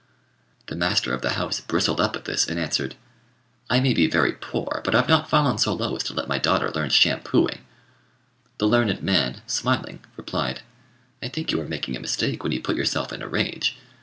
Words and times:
The 0.65 0.75
master 0.75 1.13
of 1.13 1.21
the 1.21 1.33
house 1.37 1.59
bristled 1.59 2.01
up 2.01 2.15
at 2.15 2.25
this 2.25 2.47
and 2.47 2.59
answered 2.59 2.95
"I 3.69 3.79
may 3.79 3.93
be 3.93 4.07
very 4.07 4.31
poor, 4.31 4.81
but 4.83 4.95
I've 4.95 5.07
not 5.07 5.29
fallen 5.29 5.59
so 5.59 5.73
low 5.75 5.95
as 5.95 6.01
to 6.05 6.13
let 6.15 6.27
my 6.27 6.39
daughter 6.39 6.71
learn 6.71 6.89
shampooing." 6.89 7.59
The 8.57 8.67
learned 8.67 9.03
man, 9.03 9.43
smiling, 9.45 10.03
replied, 10.17 10.63
"I 11.21 11.27
think 11.27 11.51
you 11.51 11.61
are 11.61 11.67
making 11.67 11.95
a 11.95 11.99
mistake 11.99 12.41
when 12.41 12.51
you 12.51 12.63
put 12.63 12.77
yourself 12.77 13.13
in 13.13 13.21
a 13.21 13.27
rage. 13.27 13.77